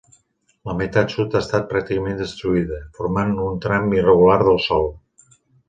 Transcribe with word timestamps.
La 0.69 0.73
meitat 0.79 1.13
sud 1.15 1.35
ha 1.35 1.41
estat 1.45 1.67
pràcticament 1.73 2.17
destruïda, 2.23 2.81
formant 2.97 3.37
un 3.51 3.63
tram 3.67 3.97
irregular 4.01 4.43
del 4.51 4.61
sòl. 4.71 4.93